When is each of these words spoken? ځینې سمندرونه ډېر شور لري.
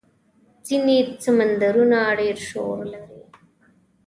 ځینې 0.67 0.97
سمندرونه 1.23 1.99
ډېر 2.19 2.37
شور 2.47 2.77
لري. 2.93 3.21